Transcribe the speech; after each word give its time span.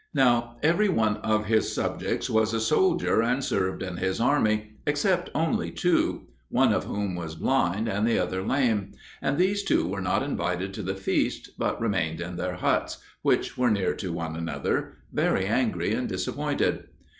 Now 0.15 0.57
every 0.63 0.89
one 0.89 1.17
of 1.17 1.45
his 1.45 1.75
subjects 1.75 2.27
was 2.27 2.55
a 2.55 2.59
soldier 2.59 3.21
and 3.21 3.43
served 3.43 3.83
in 3.83 3.97
his 3.97 4.19
army, 4.19 4.77
except 4.87 5.29
only 5.35 5.69
two, 5.69 6.23
one 6.49 6.73
of 6.73 6.85
whom 6.85 7.13
was 7.13 7.35
blind 7.35 7.87
and 7.87 8.07
the 8.07 8.17
other 8.17 8.41
lame; 8.41 8.93
and 9.21 9.37
these 9.37 9.61
two 9.61 9.85
were 9.87 10.01
not 10.01 10.23
invited 10.23 10.73
to 10.73 10.81
the 10.81 10.95
feast, 10.95 11.51
but 11.55 11.79
remained 11.79 12.19
in 12.19 12.35
their 12.35 12.55
huts 12.55 12.97
which 13.21 13.59
were 13.59 13.69
near 13.69 13.93
to 13.93 14.11
one 14.11 14.35
another 14.35 14.93
very 15.13 15.45
angry 15.45 15.93
and 15.93 16.09
disappointed. 16.09 16.85